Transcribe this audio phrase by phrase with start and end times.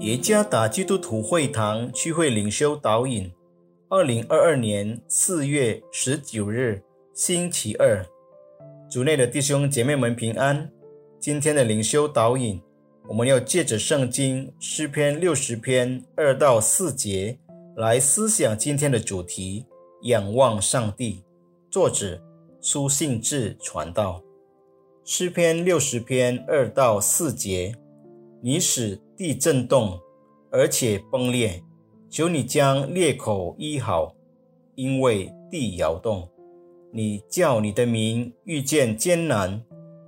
[0.00, 3.32] 耶加达基督徒会堂聚会领袖导引，
[3.88, 6.80] 二零二二年四月十九日，
[7.12, 8.06] 星期二，
[8.88, 10.70] 主内的弟兄姐妹们平安。
[11.18, 12.62] 今天的领袖导引，
[13.08, 17.36] 我们要借着圣经诗篇六十篇二到四节
[17.76, 19.66] 来思想今天的主题：
[20.02, 21.24] 仰望上帝。
[21.72, 22.22] 作者
[22.60, 24.22] 苏信志传道。
[25.04, 27.74] 诗篇六十篇二到四节。
[28.40, 29.98] 你使地震动，
[30.48, 31.60] 而且崩裂，
[32.08, 34.14] 求你将裂口医好，
[34.76, 36.30] 因为地摇动。
[36.92, 39.60] 你叫你的名遇见艰难，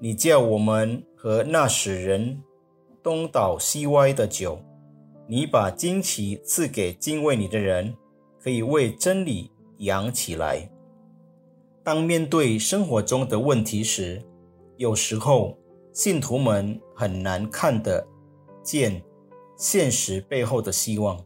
[0.00, 2.42] 你叫我们和那使人
[3.00, 4.58] 东倒西歪的酒。
[5.28, 7.94] 你把旌旗赐给敬畏你的人，
[8.40, 10.68] 可以为真理扬起来。
[11.84, 14.20] 当面对生活中的问题时，
[14.76, 15.56] 有时候
[15.92, 18.04] 信徒们很难看的。
[18.66, 19.00] 见
[19.56, 21.24] 现实背后的希望，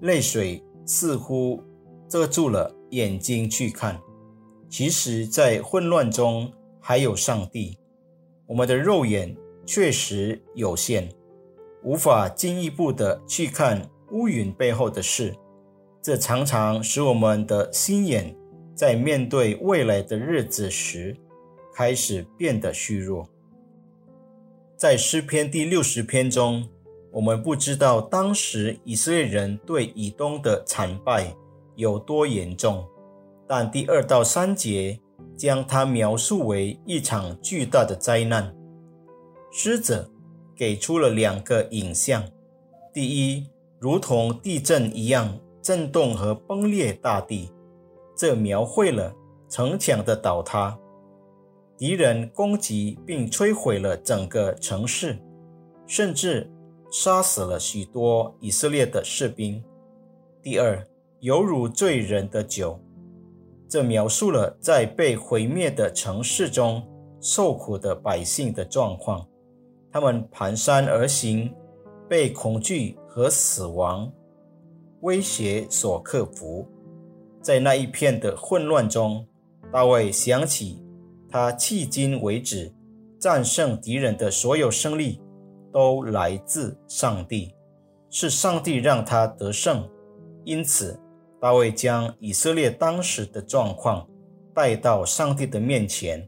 [0.00, 1.62] 泪水似乎
[2.08, 4.00] 遮住了眼睛去看。
[4.70, 7.78] 其实，在混乱中还有上帝。
[8.46, 11.08] 我们的肉眼确实有限，
[11.84, 15.34] 无法进一步的去看乌云背后的事。
[16.02, 18.34] 这常常使我们的心眼
[18.74, 21.14] 在面对未来的日子时，
[21.74, 23.28] 开始变得虚弱。
[24.78, 26.64] 在诗篇第六十篇中，
[27.10, 31.34] 我们不知道当时以色列人对以东的惨败
[31.74, 32.86] 有多严重，
[33.48, 35.00] 但第二到三节
[35.36, 38.54] 将它描述为一场巨大的灾难。
[39.50, 40.08] 诗者
[40.54, 42.22] 给出了两个影像：
[42.94, 43.48] 第一，
[43.80, 47.50] 如同地震一样震动和崩裂大地，
[48.16, 49.12] 这描绘了
[49.48, 50.78] 城墙的倒塌。
[51.78, 55.16] 敌人攻击并摧毁了整个城市，
[55.86, 56.50] 甚至
[56.90, 59.62] 杀死了许多以色列的士兵。
[60.42, 60.84] 第二，
[61.20, 62.80] 犹如醉人的酒，
[63.68, 66.82] 这描述了在被毁灭的城市中
[67.20, 69.24] 受苦的百姓的状况。
[69.92, 71.54] 他们蹒跚而行，
[72.08, 74.10] 被恐惧和死亡
[75.02, 76.66] 威胁所克服。
[77.40, 79.24] 在那一片的混乱中，
[79.72, 80.82] 大卫想起。
[81.30, 82.72] 他迄今为止
[83.18, 85.20] 战胜敌人的所有胜利，
[85.70, 87.54] 都来自上帝，
[88.08, 89.86] 是上帝让他得胜。
[90.44, 90.98] 因此，
[91.38, 94.08] 大卫将以色列当时的状况
[94.54, 96.26] 带到上帝的面前，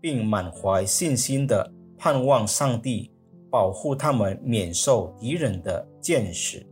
[0.00, 3.12] 并满怀信心的盼望上帝
[3.48, 6.66] 保护他们免受敌人的见识，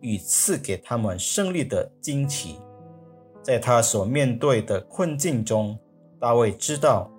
[0.00, 2.58] 与赐给他们胜利的惊奇。
[3.40, 5.78] 在他所面对的困境中，
[6.18, 7.11] 大卫知道。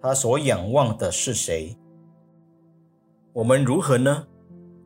[0.00, 1.76] 他所仰望的是谁？
[3.32, 4.26] 我们如何呢？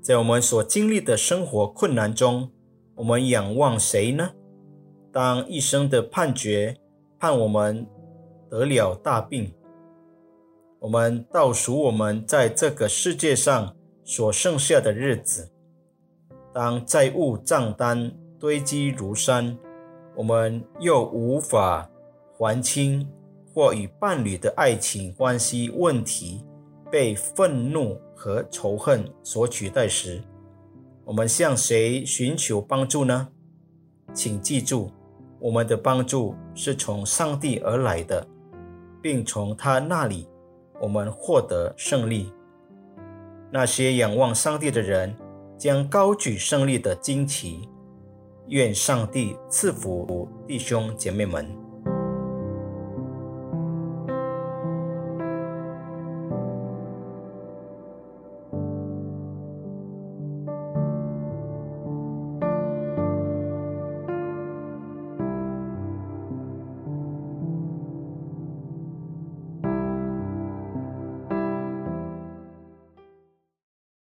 [0.01, 2.51] 在我们所经历的生活困难中，
[2.97, 4.31] 我们仰望谁呢？
[5.13, 6.77] 当一生的判决
[7.19, 7.87] 判我们
[8.51, 9.55] 得了大病，
[10.81, 15.51] 我们倒数我们在这个世界上所剩下的日子。
[16.53, 19.57] 当债务账单堆积如山，
[20.17, 21.89] 我们又无法
[22.37, 23.09] 还清。
[23.53, 26.45] 或与伴侣的爱情关系问题
[26.91, 30.23] 被愤怒和仇恨所取代时，
[31.05, 33.29] 我们向谁寻求帮助呢？
[34.15, 34.91] 请记住，
[35.39, 38.27] 我们的帮助是从上帝而来的，
[39.03, 40.29] 并从他那里
[40.81, 42.33] 我们获得胜利。
[43.51, 45.15] 那些仰望上帝的人
[45.59, 47.69] 将高举胜利的旌旗。
[48.49, 51.62] 愿上帝赐福弟兄姐妹们。